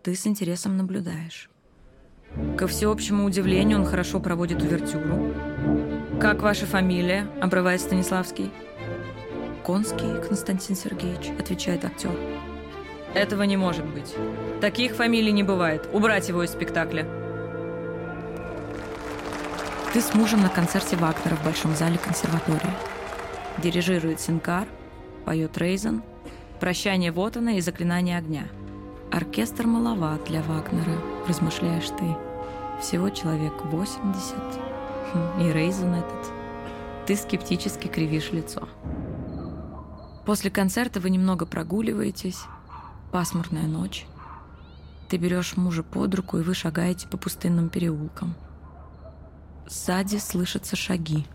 Ты 0.02 0.16
с 0.16 0.26
интересом 0.28 0.78
наблюдаешь. 0.78 1.50
Ко 2.58 2.68
всеобщему 2.68 3.26
удивлению 3.26 3.80
он 3.80 3.86
хорошо 3.86 4.22
проводит 4.22 4.62
увертюру. 4.62 5.51
«Как 6.22 6.44
ваша 6.44 6.68
фамилия?»— 6.68 7.28
обрывает 7.42 7.82
Станиславский. 7.82 8.52
«Конский 9.64 10.22
Константин 10.22 10.76
Сергеевич»,— 10.76 11.32
отвечает 11.40 11.84
актер. 11.84 12.12
«Этого 13.16 13.42
не 13.42 13.58
может 13.58 13.88
быть. 13.88 14.14
Таких 14.62 14.94
фамилий 14.94 15.32
не 15.32 15.42
бывает. 15.42 15.90
Убрать 15.92 16.30
его 16.30 16.44
из 16.44 16.52
спектакля». 16.52 17.08
Ты 19.94 20.00
с 20.00 20.14
мужем 20.14 20.44
на 20.44 20.50
концерте 20.50 20.96
Вагнера 20.96 21.36
в 21.38 21.44
Большом 21.44 21.76
зале 21.76 21.98
консерватории. 21.98 22.72
Дирижирует 23.58 24.22
Синкар, 24.22 24.68
поет 25.26 25.58
Рейзен, 25.58 26.04
«Прощание 26.60 27.12
вот 27.12 27.36
оно» 27.36 27.50
и 27.50 27.62
«Заклинание 27.62 28.20
огня». 28.20 28.44
Оркестр 29.12 29.66
маловат 29.66 30.24
для 30.26 30.44
Вагнера, 30.44 31.02
размышляешь 31.28 31.90
ты. 31.90 32.16
Всего 32.80 33.10
человек 33.10 33.54
80. 33.64 34.71
И 35.40 35.52
Рейзен 35.52 35.94
этот. 35.94 36.32
Ты 37.06 37.16
скептически 37.16 37.88
кривишь 37.88 38.32
лицо. 38.32 38.68
После 40.26 40.52
концерта 40.52 41.00
вы 41.00 41.10
немного 41.10 41.46
прогуливаетесь. 41.46 42.44
Пасмурная 43.12 43.68
ночь. 43.68 44.06
Ты 45.10 45.18
берешь 45.18 45.58
мужа 45.58 45.84
под 45.84 46.16
руку, 46.16 46.38
и 46.38 46.44
вы 46.44 46.54
шагаете 46.54 47.08
по 47.08 47.18
пустынным 47.18 47.70
переулкам. 47.70 48.36
Сзади 49.68 50.18
слышатся 50.18 50.76
шаги. 50.76 51.26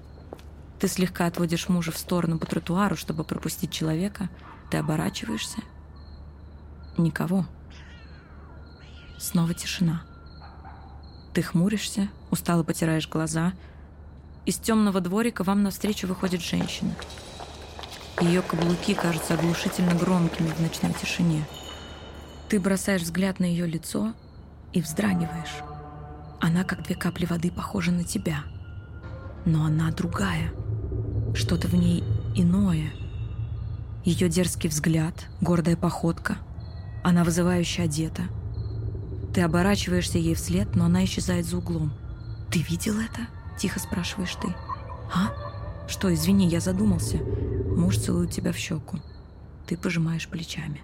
Ты 0.78 0.88
слегка 0.88 1.26
отводишь 1.26 1.68
мужа 1.68 1.92
в 1.92 1.98
сторону 1.98 2.38
по 2.38 2.46
тротуару, 2.46 2.96
чтобы 2.96 3.24
пропустить 3.24 3.72
человека. 3.72 4.30
Ты 4.70 4.78
оборачиваешься. 4.78 5.58
Никого. 6.96 7.46
Снова 9.18 9.52
тишина. 9.54 10.02
Ты 11.34 11.42
хмуришься, 11.42 12.08
устало 12.36 12.62
потираешь 12.62 13.08
глаза. 13.08 13.52
Из 14.44 14.56
темного 14.58 15.00
дворика 15.00 15.42
вам 15.42 15.62
навстречу 15.64 16.06
выходит 16.06 16.40
женщина— 16.40 16.94
ее 18.20 18.40
каблуки 18.40 18.94
кажутся 18.94 19.34
оглушительно 19.34 19.94
громкими 19.94 20.48
в 20.48 20.60
ночной 20.60 20.92
тишине. 20.94 21.46
Ты 22.48 22.58
бросаешь 22.58 23.02
взгляд 23.02 23.40
на 23.40 23.44
ее 23.44 23.66
лицо 23.66 24.14
и 24.72 24.80
вздрагиваешь. 24.80 25.62
Она, 26.40 26.64
как 26.64 26.82
две 26.82 26.94
капли 26.94 27.26
воды, 27.26 27.50
похожа 27.50 27.92
на 27.92 28.04
тебя. 28.04 28.44
Но 29.44 29.64
она 29.64 29.90
другая. 29.90 30.50
Что-то 31.34 31.68
в 31.68 31.74
ней 31.74 32.04
иное. 32.34 32.90
Ее 34.04 34.30
дерзкий 34.30 34.70
взгляд, 34.70 35.26
гордая 35.42 35.76
походка. 35.76 36.38
Она 37.04 37.22
вызывающе 37.22 37.82
одета. 37.82 38.22
Ты 39.34 39.42
оборачиваешься 39.42 40.16
ей 40.16 40.34
вслед, 40.34 40.74
но 40.74 40.86
она 40.86 41.04
исчезает 41.04 41.44
за 41.44 41.58
углом. 41.58 41.92
«Ты 42.50 42.60
видел 42.60 42.98
это?»– 43.00 43.26
тихо 43.58 43.78
спрашиваешь 43.80 44.34
ты. 44.36 44.54
«А? 45.14 45.86
Что, 45.88 46.12
извини, 46.12 46.48
я 46.48 46.60
задумался». 46.60 47.18
Муж 47.76 47.98
целует 47.98 48.30
тебя 48.30 48.52
в 48.52 48.56
щеку. 48.56 49.00
Ты 49.66 49.76
пожимаешь 49.76 50.28
плечами. 50.28 50.82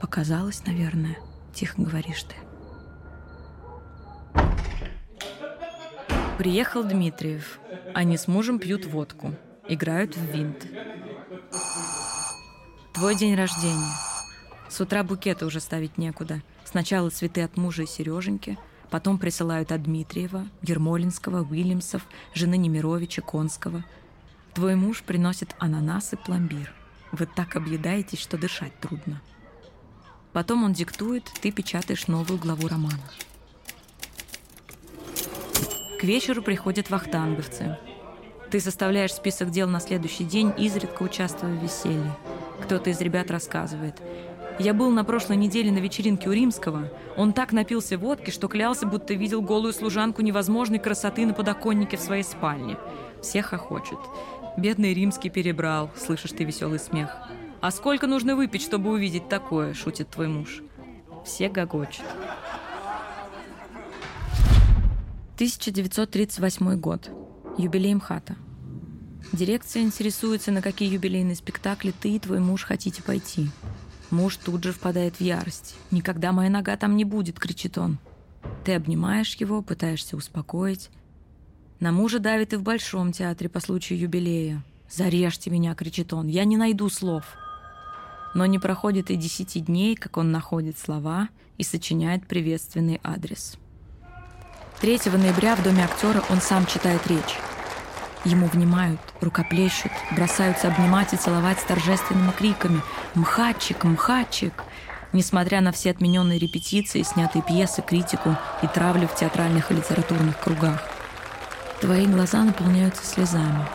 «Показалось, 0.00 0.64
наверное»,– 0.64 1.18
тихо 1.54 1.82
говоришь 1.82 2.22
ты. 2.22 2.36
Приехал 6.38 6.84
Дмитриев. 6.84 7.60
Они 7.94 8.16
с 8.16 8.28
мужем 8.28 8.58
пьют 8.58 8.86
водку. 8.86 9.34
Играют 9.68 10.16
в 10.16 10.24
винт. 10.32 10.66
Твой 12.94 13.14
день 13.14 13.34
рождения. 13.34 13.92
С 14.70 14.80
утра 14.80 15.02
букеты 15.02 15.44
уже 15.44 15.60
ставить 15.60 15.98
некуда. 15.98 16.40
Сначала 16.64 17.10
цветы 17.10 17.42
от 17.42 17.58
мужа 17.58 17.82
и 17.82 17.86
Сереженьки, 17.86 18.58
потом 18.90 19.18
присылают 19.18 19.72
от 19.72 19.82
Дмитриева, 19.84 20.46
Ермолинского, 20.62 21.44
Уильямсов, 21.44 22.06
жены 22.34 22.56
Немировича, 22.56 23.22
Конского. 23.22 23.84
Твой 24.54 24.74
муж 24.74 25.02
приносит 25.02 25.54
ананас 25.58 26.12
и 26.12 26.16
пломбир. 26.16 26.72
Вы 27.12 27.26
так 27.26 27.56
объедаетесь, 27.56 28.18
что 28.18 28.36
дышать 28.36 28.78
трудно. 28.80 29.20
Потом 30.32 30.64
он 30.64 30.72
диктует, 30.72 31.24
ты 31.40 31.50
печатаешь 31.50 32.06
новую 32.06 32.38
главу 32.38 32.68
романа. 32.68 33.02
К 36.00 36.04
вечеру 36.04 36.42
приходят 36.42 36.88
вахтанговцы. 36.90 37.76
Ты 38.50 38.58
составляешь 38.58 39.12
список 39.12 39.50
дел 39.50 39.68
на 39.68 39.80
следующий 39.80 40.24
день, 40.24 40.52
изредка 40.56 41.02
участвуя 41.02 41.54
в 41.54 41.62
веселье. 41.62 42.16
Кто-то 42.62 42.90
из 42.90 43.00
ребят 43.00 43.30
рассказывает. 43.30 44.00
Я 44.60 44.74
был 44.74 44.90
на 44.90 45.04
прошлой 45.04 45.36
неделе 45.36 45.72
на 45.72 45.78
вечеринке 45.78 46.28
у 46.28 46.32
Римского. 46.32 46.92
Он 47.16 47.32
так 47.32 47.52
напился 47.52 47.96
водки, 47.96 48.30
что 48.30 48.46
клялся, 48.46 48.86
будто 48.86 49.14
видел 49.14 49.40
голую 49.40 49.72
служанку 49.72 50.20
невозможной 50.20 50.78
красоты 50.78 51.24
на 51.24 51.32
подоконнике 51.32 51.96
в 51.96 52.00
своей 52.00 52.22
спальне. 52.22 52.76
Всех 53.22 53.46
хохочет. 53.46 53.98
Бедный 54.58 54.92
Римский 54.92 55.30
перебрал, 55.30 55.90
слышишь 55.96 56.32
ты 56.32 56.44
веселый 56.44 56.78
смех. 56.78 57.16
«А 57.62 57.70
сколько 57.70 58.06
нужно 58.06 58.36
выпить, 58.36 58.60
чтобы 58.60 58.90
увидеть 58.90 59.30
такое?»– 59.30 59.72
шутит 59.74 60.10
твой 60.10 60.28
муж. 60.28 60.62
Все 61.24 61.48
гогочут. 61.48 62.04
1938 65.36 66.78
год. 66.78 67.10
Юбилей 67.56 67.94
МХАТа. 67.94 68.36
Дирекция 69.32 69.84
интересуется, 69.84 70.52
на 70.52 70.60
какие 70.60 70.92
юбилейные 70.92 71.36
спектакли 71.36 71.94
ты 71.98 72.10
и 72.10 72.18
твой 72.18 72.40
муж 72.40 72.64
хотите 72.64 73.02
пойти. 73.02 73.48
Муж 74.10 74.36
тут 74.36 74.64
же 74.64 74.72
впадает 74.72 75.16
в 75.16 75.20
ярость. 75.20 75.76
«Никогда 75.90 76.32
моя 76.32 76.50
нога 76.50 76.76
там 76.76 76.96
не 76.96 77.04
будет!»— 77.04 77.38
кричит 77.40 77.78
он. 77.78 77.98
Ты 78.64 78.74
обнимаешь 78.74 79.34
его, 79.36 79.62
пытаешься 79.62 80.16
успокоить. 80.16 80.90
На 81.78 81.92
мужа 81.92 82.18
давит 82.18 82.52
и 82.52 82.56
в 82.56 82.62
Большом 82.62 83.12
театре 83.12 83.48
по 83.48 83.60
случаю 83.60 83.98
юбилея. 83.98 84.62
«Зарежьте 84.90 85.50
меня!»— 85.50 85.74
кричит 85.76 86.12
он. 86.12 86.26
«Я 86.26 86.44
не 86.44 86.56
найду 86.56 86.88
слов!» 86.90 87.24
Но 88.34 88.46
не 88.46 88.58
проходит 88.58 89.10
и 89.10 89.16
десяти 89.16 89.60
дней, 89.60 89.96
как 89.96 90.16
он 90.16 90.30
находит 90.30 90.78
слова 90.78 91.28
и 91.58 91.64
сочиняет 91.64 92.26
приветственный 92.26 93.00
адрес. 93.02 93.56
3 94.80 95.00
ноября 95.12 95.56
в 95.56 95.62
Доме 95.62 95.84
актера 95.84 96.22
он 96.30 96.40
сам 96.40 96.66
читает 96.66 97.06
речь. 97.06 97.38
Ему 98.24 98.46
внимают, 98.46 99.00
рукоплещут, 99.22 99.92
бросаются 100.10 100.68
обнимать 100.68 101.14
и 101.14 101.16
целовать 101.16 101.58
с 101.58 101.64
торжественными 101.64 102.32
криками 102.32 102.82
«Мхатчик! 103.14 103.84
Мхатчик!» 103.84 104.52
Несмотря 105.12 105.60
на 105.60 105.72
все 105.72 105.90
отмененные 105.90 106.38
репетиции, 106.38 107.02
снятые 107.02 107.42
пьесы, 107.42 107.82
критику 107.82 108.36
и 108.62 108.66
травлю 108.66 109.08
в 109.08 109.14
театральных 109.14 109.70
и 109.70 109.74
литературных 109.74 110.38
кругах. 110.38 110.82
Твои 111.80 112.06
глаза 112.06 112.44
наполняются 112.44 113.04
слезами. 113.04 113.66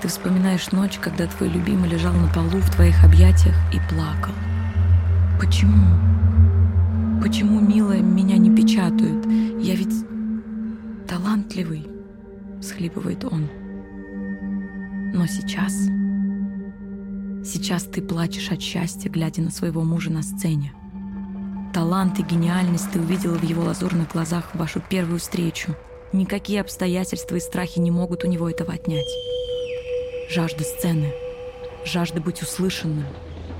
Ты 0.00 0.08
вспоминаешь 0.08 0.70
ночь, 0.70 0.98
когда 0.98 1.26
твой 1.26 1.48
любимый 1.48 1.90
лежал 1.90 2.14
на 2.14 2.32
полу 2.32 2.60
в 2.60 2.70
твоих 2.74 3.04
объятиях 3.04 3.56
и 3.74 3.80
плакал. 3.92 4.32
Почему? 5.38 5.84
Почему, 7.20 7.60
милая, 7.60 8.00
меня 8.00 8.36
не 8.38 8.54
печатают? 8.54 9.26
Я 9.60 9.74
ведь 9.74 10.06
талантливый, 11.08 11.86
всхлипывает 12.60 13.24
он. 13.24 13.48
Но 15.14 15.26
сейчас... 15.26 15.72
Сейчас 17.42 17.84
ты 17.84 18.02
плачешь 18.02 18.50
от 18.50 18.60
счастья, 18.60 19.08
глядя 19.08 19.40
на 19.40 19.50
своего 19.50 19.82
мужа 19.82 20.10
на 20.10 20.22
сцене. 20.22 20.74
Талант 21.72 22.18
и 22.18 22.22
гениальность 22.22 22.90
ты 22.92 23.00
увидела 23.00 23.38
в 23.38 23.42
его 23.42 23.62
лазурных 23.64 24.10
глазах 24.10 24.50
в 24.52 24.58
вашу 24.58 24.80
первую 24.80 25.18
встречу. 25.18 25.74
Никакие 26.12 26.60
обстоятельства 26.60 27.36
и 27.36 27.40
страхи 27.40 27.78
не 27.78 27.90
могут 27.90 28.24
у 28.24 28.28
него 28.28 28.50
этого 28.50 28.74
отнять. 28.74 29.08
Жажда 30.30 30.64
сцены, 30.64 31.12
жажда 31.86 32.20
быть 32.20 32.42
услышанным, 32.42 33.06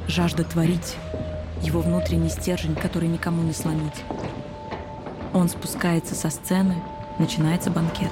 жажда 0.08 0.44
творить. 0.44 0.96
Его 1.62 1.80
внутренний 1.80 2.28
стержень, 2.28 2.74
который 2.74 3.08
никому 3.08 3.42
не 3.42 3.52
сломить. 3.52 4.02
Он 5.32 5.48
спускается 5.48 6.14
со 6.14 6.30
сцены, 6.30 6.76
Начинается 7.18 7.70
банкет. 7.70 8.10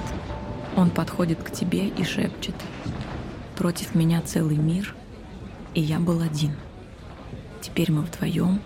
Он 0.77 0.89
подходит 0.89 1.43
к 1.43 1.51
тебе 1.51 1.87
и 1.87 2.03
шепчет. 2.05 2.55
Против 3.55 3.95
меня 3.95 4.21
целый 4.21 4.57
мир, 4.57 4.95
и 5.73 5.81
я 5.81 5.99
был 5.99 6.21
один. 6.21 6.55
Теперь 7.61 7.91
мы 7.91 8.01
вдвоем, 8.01 8.61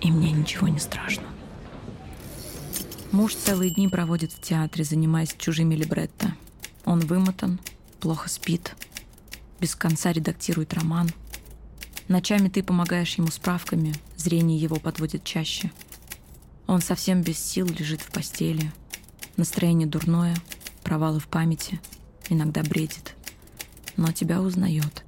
и 0.00 0.10
мне 0.10 0.32
ничего 0.32 0.68
не 0.68 0.78
страшно. 0.78 1.24
Муж 3.12 3.34
целые 3.34 3.70
дни 3.70 3.88
проводит 3.88 4.32
в 4.32 4.40
театре, 4.40 4.84
занимаясь 4.84 5.34
чужими 5.36 5.74
либретто. 5.74 6.34
Он 6.84 7.00
вымотан, 7.00 7.58
плохо 8.00 8.28
спит, 8.28 8.76
без 9.60 9.74
конца 9.74 10.12
редактирует 10.12 10.74
роман. 10.74 11.10
Ночами 12.08 12.48
ты 12.48 12.62
помогаешь 12.62 13.14
ему 13.14 13.28
справками, 13.28 13.94
зрение 14.16 14.58
его 14.58 14.76
подводит 14.76 15.24
чаще. 15.24 15.72
Он 16.66 16.80
совсем 16.80 17.22
без 17.22 17.38
сил 17.38 17.66
лежит 17.66 18.00
в 18.00 18.10
постели– 18.10 18.70
Настроение 19.36 19.86
дурное, 19.86 20.34
провалы 20.82 21.20
в 21.20 21.28
памяти, 21.28 21.78
иногда 22.30 22.62
бредит. 22.62 23.15
Но 23.96 24.12
тебя 24.12 24.40
узнает. 24.40 25.04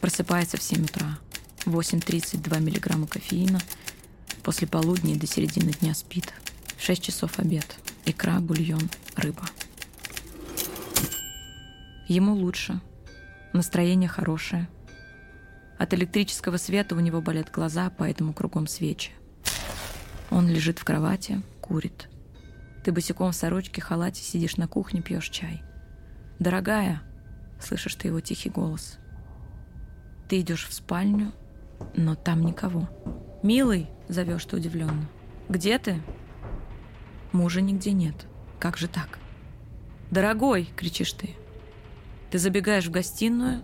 Просыпается 0.00 0.56
в 0.56 0.62
7 0.62 0.84
утра. 0.84 1.18
8.32 1.64 2.60
миллиграмма 2.60 3.06
кофеина. 3.06 3.60
После 4.42 4.66
полудня 4.66 5.18
до 5.18 5.26
середины 5.26 5.72
дня 5.72 5.94
спит. 5.94 6.32
В 6.76 6.82
6 6.82 7.02
часов 7.02 7.38
обед. 7.38 7.76
Икра, 8.04 8.40
бульон, 8.40 8.90
рыба. 9.16 9.44
Ему 12.06 12.34
лучше. 12.34 12.80
Настроение 13.52 14.08
хорошее. 14.08 14.68
От 15.78 15.94
электрического 15.94 16.56
света 16.56 16.94
у 16.94 17.00
него 17.00 17.20
болят 17.20 17.50
глаза, 17.50 17.90
поэтому 17.90 18.32
кругом 18.32 18.66
свечи. 18.66 19.10
Он 20.30 20.48
лежит 20.48 20.78
в 20.78 20.84
кровати, 20.84 21.42
курит– 21.60 22.08
ты 22.84 22.92
босиком 22.92 23.32
в 23.32 23.34
сорочке, 23.34 23.80
халате 23.80 24.22
сидишь 24.22 24.58
на 24.58 24.68
кухне, 24.68 25.00
пьешь 25.00 25.30
чай. 25.30 25.62
«Дорогая!»— 26.38 27.02
слышишь 27.60 27.94
ты 27.94 28.08
его 28.08 28.20
тихий 28.20 28.50
голос. 28.50 28.98
Ты 30.28 30.40
идешь 30.40 30.66
в 30.66 30.74
спальню, 30.74 31.32
но 31.96 32.14
там 32.14 32.44
никого. 32.44 32.88
«Милый!»— 33.42 33.90
зовешь 34.08 34.44
ты 34.44 34.56
удивленно. 34.56 35.08
«Где 35.48 35.78
ты?» 35.78 36.00
Мужа 37.32 37.60
нигде 37.60 37.92
нет. 37.92 38.26
Как 38.58 38.76
же 38.76 38.88
так? 38.88 39.18
«Дорогой!»— 40.10 40.70
кричишь 40.76 41.12
ты. 41.12 41.36
Ты 42.34 42.38
забегаешь 42.38 42.86
в 42.86 42.90
гостиную 42.90 43.62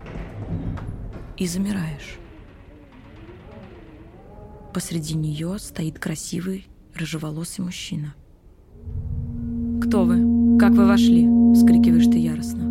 и 1.37 1.47
замираешь. 1.49 2.19
Посреди 4.73 5.17
нее 5.17 5.59
стоит 5.59 5.99
красивый 5.99 6.69
рыжеволосый 6.95 7.65
мужчина. 7.65 8.15
«Кто 9.83 10.05
вы? 10.05 10.57
Как 10.57 10.71
вы 10.71 10.87
вошли?»— 10.87 11.27
вскрикиваешь 11.55 12.07
ты 12.07 12.19
яростно. 12.19 12.70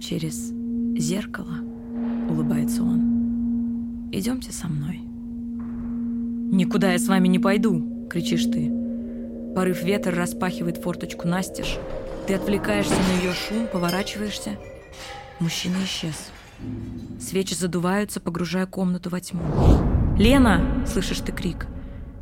«Через 0.00 0.52
зеркало»,— 0.96 1.58
улыбается 2.30 2.82
он. 2.82 4.08
«Идемте 4.12 4.52
со 4.52 4.68
мной». 4.68 5.00
«Никуда 6.50 6.92
я 6.92 6.98
с 6.98 7.08
вами 7.08 7.28
не 7.28 7.38
пойду!»— 7.38 8.08
кричишь 8.10 8.44
ты. 8.44 8.72
Порыв 9.54 9.82
ветра 9.82 10.14
распахивает 10.14 10.78
форточку 10.78 11.26
настежь. 11.26 11.78
Ты 12.26 12.34
отвлекаешься 12.34 12.94
на 12.94 13.22
ее 13.22 13.32
шум, 13.32 13.66
поворачиваешься. 13.66 14.58
Мужчина 15.40 15.76
исчез. 15.84 16.30
Свечи 17.20 17.54
задуваются, 17.54 18.20
погружая 18.20 18.66
комнату 18.66 19.10
во 19.10 19.20
тьму. 19.20 19.42
«Лена!»— 20.18 20.84
слышишь 20.86 21.20
ты 21.20 21.32
крик. 21.32 21.66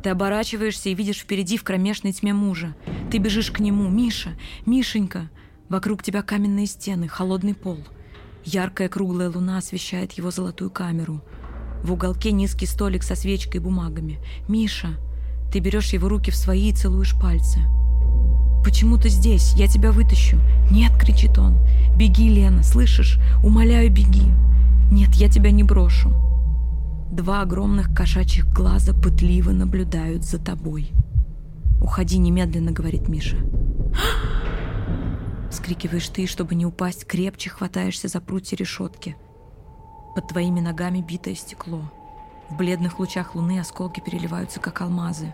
Ты 0.01 0.09
оборачиваешься 0.09 0.89
и 0.89 0.93
видишь 0.93 1.19
впереди 1.19 1.57
в 1.57 1.63
кромешной 1.63 2.13
тьме 2.13 2.33
мужа. 2.33 2.75
Ты 3.11 3.17
бежишь 3.17 3.51
к 3.51 3.59
нему. 3.59 3.89
«Миша! 3.89 4.31
Мишенька!» 4.65 5.29
Вокруг 5.69 6.01
тебя 6.03 6.21
каменные 6.21 6.65
стены, 6.65 7.07
холодный 7.07 7.53
пол. 7.53 7.79
Яркая 8.45 8.87
круглая 8.87 9.29
луна 9.29 9.57
освещает 9.57 10.13
его 10.13 10.31
золотую 10.31 10.69
камеру. 10.69 11.21
В 11.83 11.91
уголке 11.91 12.31
низкий 12.31 12.65
столик 12.65 13.03
со 13.03 13.15
свечкой 13.15 13.59
и 13.59 13.63
бумагами. 13.63 14.19
«Миша!» 14.47 14.97
Ты 15.51 15.59
берешь 15.59 15.93
его 15.93 16.09
руки 16.09 16.31
в 16.31 16.35
свои 16.35 16.69
и 16.69 16.73
целуешь 16.73 17.19
пальцы. 17.19 17.59
«Почему 18.63 18.97
ты 18.97 19.09
здесь? 19.09 19.53
Я 19.53 19.67
тебя 19.67 19.91
вытащу!» 19.91 20.37
«Нет!»— 20.69 20.91
кричит 20.99 21.37
он. 21.37 21.57
«Беги, 21.95 22.29
Лена, 22.29 22.63
слышишь? 22.63 23.19
Умоляю, 23.43 23.91
беги!» 23.91 24.31
«Нет, 24.91 25.15
я 25.15 25.29
тебя 25.29 25.51
не 25.51 25.63
брошу!» 25.63 26.13
Два 27.11 27.41
огромных 27.41 27.93
кошачьих 27.95 28.47
глаза 28.51 28.93
пытливо 28.93 29.51
наблюдают 29.51 30.23
за 30.25 30.37
тобой. 30.37 30.91
«Уходи 31.81 32.17
немедленно»,— 32.17 32.71
говорит 32.73 33.07
Миша. 33.07 33.37
Скрикиваешь 35.51 36.09
ты, 36.09 36.27
чтобы 36.27 36.55
не 36.55 36.65
упасть, 36.65 37.05
крепче 37.05 37.49
хватаешься 37.49 38.07
за 38.07 38.19
прутья 38.21 38.57
решетки. 38.57 39.15
Под 40.15 40.27
твоими 40.27 40.59
ногами 40.59 41.01
битое 41.01 41.35
стекло. 41.35 41.91
В 42.49 42.55
бледных 42.55 42.99
лучах 42.99 43.35
луны 43.35 43.59
осколки 43.59 43.99
переливаются, 43.99 44.59
как 44.59 44.81
алмазы. 44.81 45.33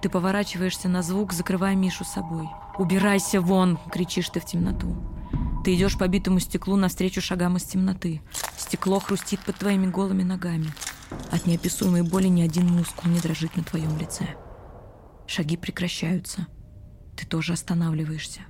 Ты 0.00 0.08
поворачиваешься 0.08 0.88
на 0.88 1.02
звук, 1.02 1.32
закрывая 1.32 1.74
Мишу 1.74 2.04
собой. 2.04 2.48
«Убирайся 2.78 3.40
вон!»— 3.40 3.78
кричишь 3.92 4.30
ты 4.30 4.38
в 4.38 4.44
темноту. 4.44 4.96
Ты 5.64 5.74
идешь 5.74 5.98
по 5.98 6.06
битому 6.06 6.38
стеклу 6.38 6.76
навстречу 6.76 7.20
шагам 7.20 7.56
из 7.56 7.64
темноты. 7.64 8.22
Стекло 8.56 9.00
хрустит 9.00 9.40
под 9.40 9.56
твоими 9.56 9.86
голыми 9.86 10.22
ногами. 10.22 10.72
От 11.30 11.46
неописуемой 11.46 12.02
боли 12.02 12.28
ни 12.28 12.42
один 12.42 12.68
мускул 12.68 13.10
не 13.10 13.18
дрожит 13.18 13.56
на 13.56 13.64
твоем 13.64 13.98
лице. 13.98 14.36
Шаги 15.26 15.56
прекращаются. 15.56 16.46
Ты 17.18 17.26
тоже 17.26 17.54
останавливаешься. 17.54 18.42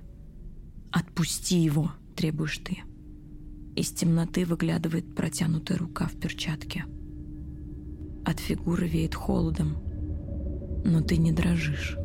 «Отпусти 0.93 1.59
его!»— 1.59 1.91
требуешь 2.17 2.59
ты. 2.59 2.79
Из 3.75 3.91
темноты 3.91 4.45
выглядывает 4.45 5.15
протянутая 5.15 5.79
рука 5.79 6.07
в 6.07 6.21
перчатке. 6.21 6.85
От 8.27 8.41
фигуры 8.41 8.87
веет 8.87 9.15
холодом, 9.15 9.79
но 10.85 11.01
ты 11.01 11.17
не 11.17 11.33
дрожишь. 11.33 11.97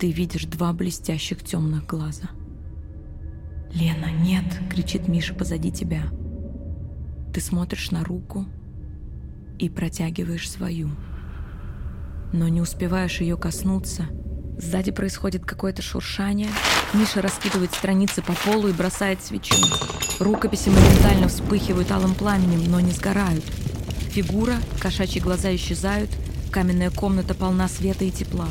Ты 0.00 0.12
видишь 0.12 0.46
два 0.46 0.72
блестящих 0.72 1.44
темных 1.44 1.86
глаза. 1.86 2.30
«Лена, 3.74 4.10
нет!»— 4.24 4.44
кричит 4.70 5.08
Миша 5.08 5.34
позади 5.34 5.70
тебя. 5.70 6.04
Ты 7.34 7.40
смотришь 7.42 7.90
на 7.90 8.02
руку 8.02 8.46
и 9.58 9.68
протягиваешь 9.68 10.50
свою. 10.50 10.88
Но 12.32 12.48
не 12.48 12.62
успеваешь 12.62 13.20
ее 13.20 13.36
коснуться. 13.36 14.06
Сзади 14.58 14.90
происходит 14.90 15.44
какое-то 15.44 15.82
шуршание. 15.82 16.48
Миша 16.92 17.22
раскидывает 17.22 17.72
страницы 17.72 18.22
по 18.22 18.32
полу 18.32 18.68
и 18.68 18.72
бросает 18.72 19.22
свечу. 19.22 19.54
Рукописи 20.18 20.68
моментально 20.68 21.28
вспыхивают 21.28 21.90
алым 21.90 22.14
пламенем, 22.14 22.70
но 22.70 22.80
не 22.80 22.92
сгорают. 22.92 23.44
Фигура, 24.10 24.56
кошачьи 24.78 25.20
глаза 25.20 25.54
исчезают, 25.54 26.10
каменная 26.50 26.90
комната 26.90 27.34
полна 27.34 27.66
света 27.66 28.04
и 28.04 28.10
тепла. 28.10 28.48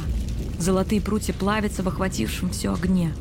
Золотые 0.57 1.01
прутья 1.01 1.33
плавятся 1.33 1.83
в 1.83 1.87
охватившем 1.87 2.49
все 2.49 2.73
огне. 2.73 3.13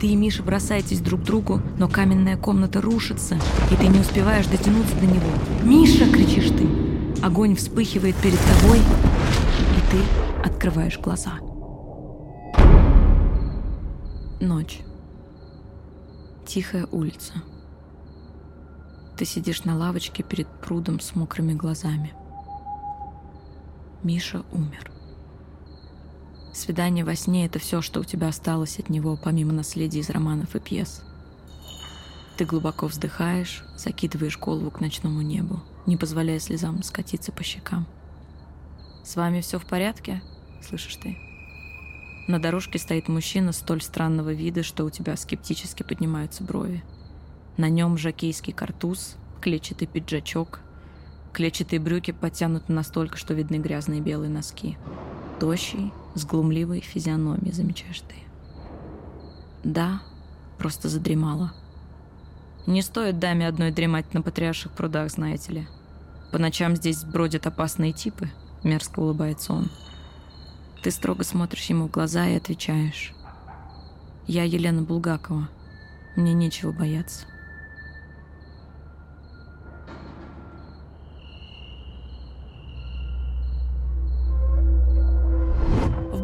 Ты 0.00 0.08
и 0.08 0.16
Миша 0.16 0.42
бросаетесь 0.42 1.00
друг 1.00 1.20
к 1.20 1.24
другу, 1.24 1.62
но 1.78 1.88
каменная 1.88 2.36
комната 2.36 2.80
рушится, 2.80 3.38
и 3.70 3.76
ты 3.76 3.86
не 3.86 4.00
успеваешь 4.00 4.46
дотянуться 4.46 4.96
до 4.96 5.06
него. 5.06 5.30
«Миша!»— 5.62 6.10
кричишь 6.12 6.48
ты. 6.48 6.66
Огонь 7.22 7.54
вспыхивает 7.54 8.16
перед 8.16 8.40
тобой, 8.40 8.78
и 8.78 9.90
ты 9.92 10.44
открываешь 10.44 10.98
глаза. 10.98 11.34
Ночь. 14.42 14.80
Тихая 16.44 16.88
улица. 16.90 17.34
Ты 19.16 19.24
сидишь 19.24 19.62
на 19.62 19.76
лавочке 19.76 20.24
перед 20.24 20.48
прудом 20.48 20.98
с 20.98 21.14
мокрыми 21.14 21.52
глазами. 21.52 22.12
Миша 24.02 24.44
умер. 24.50 24.90
Свидание 26.52 27.04
во 27.04 27.14
сне— 27.14 27.46
это 27.46 27.60
все, 27.60 27.82
что 27.82 28.00
у 28.00 28.04
тебя 28.04 28.26
осталось 28.26 28.80
от 28.80 28.90
него, 28.90 29.16
помимо 29.16 29.52
наследия 29.52 30.00
из 30.00 30.10
романов 30.10 30.56
и 30.56 30.58
пьес. 30.58 31.04
Ты 32.36 32.44
глубоко 32.44 32.88
вздыхаешь, 32.88 33.62
закидываешь 33.76 34.40
голову 34.40 34.72
к 34.72 34.80
ночному 34.80 35.22
небу, 35.22 35.62
не 35.86 35.96
позволяя 35.96 36.40
слезам 36.40 36.82
скатиться 36.82 37.30
по 37.30 37.44
щекам. 37.44 37.86
«С 39.04 39.14
вами 39.14 39.40
все 39.40 39.60
в 39.60 39.66
порядке?»— 39.66 40.20
слышишь 40.68 40.96
ты. 40.96 41.16
На 42.28 42.38
дорожке 42.38 42.78
стоит 42.78 43.08
мужчина 43.08 43.52
столь 43.52 43.82
странного 43.82 44.32
вида, 44.32 44.62
что 44.62 44.84
у 44.84 44.90
тебя 44.90 45.16
скептически 45.16 45.82
поднимаются 45.82 46.44
брови. 46.44 46.84
На 47.56 47.68
нем 47.68 47.98
жакейский 47.98 48.52
картуз, 48.52 49.16
клетчатый 49.40 49.88
пиджачок, 49.88 50.60
клетчатые 51.32 51.80
брюки 51.80 52.12
подтянуты 52.12 52.72
настолько, 52.72 53.16
что 53.16 53.34
видны 53.34 53.56
грязные 53.56 54.00
белые 54.00 54.30
носки. 54.30 54.78
Тощий, 55.40 55.92
с 56.14 56.24
глумливой 56.24 56.80
физиономией, 56.80 57.52
замечаешь 57.52 58.00
ты. 58.00 58.14
Да, 59.64 60.00
просто 60.58 60.88
задремала. 60.88 61.52
Не 62.66 62.82
стоит 62.82 63.18
даме 63.18 63.48
одной 63.48 63.72
дремать 63.72 64.14
на 64.14 64.22
потрясших 64.22 64.72
прудах, 64.72 65.10
знаете 65.10 65.52
ли. 65.52 65.68
По 66.30 66.38
ночам 66.38 66.76
здесь 66.76 67.02
бродят 67.02 67.46
опасные 67.48 67.92
типы, 67.92 68.30
мерзко 68.62 69.00
улыбается 69.00 69.52
он. 69.52 69.68
Ты 70.82 70.90
строго 70.90 71.24
смотришь 71.24 71.66
ему 71.66 71.86
в 71.86 71.90
глаза 71.90 72.26
и 72.28 72.36
отвечаешь. 72.36 73.12
Я 74.26 74.44
Елена 74.44 74.82
Булгакова. 74.82 75.48
Мне 76.16 76.32
нечего 76.32 76.72
бояться. 76.72 77.26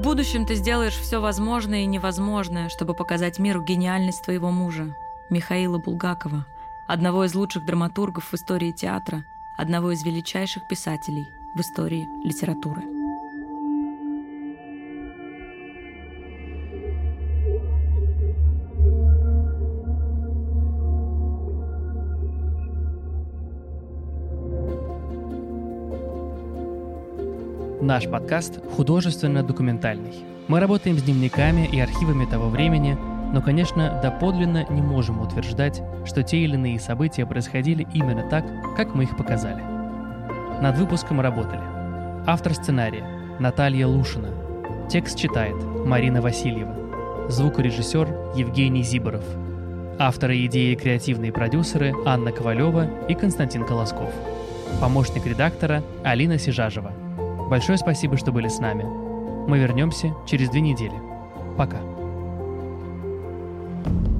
будущем 0.08 0.46
ты 0.46 0.54
сделаешь 0.54 0.96
все 0.96 1.20
возможное 1.20 1.80
и 1.80 1.86
невозможное, 1.86 2.70
чтобы 2.70 2.94
показать 2.94 3.38
миру 3.38 3.62
гениальность 3.62 4.24
твоего 4.24 4.50
мужа, 4.50 4.96
Михаила 5.28 5.76
Булгакова, 5.76 6.46
одного 6.88 7.24
из 7.26 7.34
лучших 7.34 7.66
драматургов 7.66 8.24
в 8.24 8.34
истории 8.34 8.72
театра, 8.72 9.26
одного 9.58 9.92
из 9.92 10.02
величайших 10.02 10.66
писателей 10.66 11.28
в 11.54 11.60
истории 11.60 12.08
литературы. 12.24 12.97
Наш 27.88 28.06
подкаст 28.06 28.60
художественно-документальный. 28.76 30.12
Мы 30.46 30.60
работаем 30.60 30.98
с 30.98 31.02
дневниками 31.02 31.66
и 31.72 31.80
архивами 31.80 32.26
того 32.26 32.50
времени, 32.50 32.98
но, 33.32 33.40
конечно, 33.40 33.98
доподлинно 34.02 34.66
не 34.68 34.82
можем 34.82 35.22
утверждать, 35.22 35.80
что 36.04 36.22
те 36.22 36.36
или 36.36 36.52
иные 36.52 36.78
события 36.80 37.24
происходили 37.24 37.86
именно 37.94 38.28
так, 38.28 38.44
как 38.76 38.94
мы 38.94 39.04
их 39.04 39.16
показали. 39.16 39.62
Над 40.60 40.76
выпуском 40.76 41.22
работали 41.22 41.62
автор 42.26 42.52
сценария 42.52 43.06
Наталья 43.40 43.86
Лушина, 43.86 44.28
текст 44.90 45.16
читает 45.16 45.56
Марина 45.86 46.20
Васильева, 46.20 47.30
звукорежиссер 47.30 48.34
Евгений 48.36 48.82
Зиборов, 48.82 49.24
авторы 49.98 50.44
идеи 50.44 50.74
и 50.74 50.76
креативные 50.76 51.32
продюсеры 51.32 51.94
Анна 52.04 52.32
Ковалева 52.32 52.86
и 53.08 53.14
Константин 53.14 53.64
Колосков, 53.64 54.12
помощник 54.78 55.24
редактора 55.24 55.82
Алина 56.04 56.38
Сижажева– 56.38 56.92
Большое 57.48 57.78
спасибо, 57.78 58.16
что 58.16 58.30
были 58.30 58.48
с 58.48 58.58
нами. 58.58 58.84
Мы 58.84 59.58
вернемся 59.58 60.14
через 60.26 60.50
две 60.50 60.60
недели. 60.60 60.94
Пока. 61.56 61.78
thank 63.84 64.08
you 64.08 64.17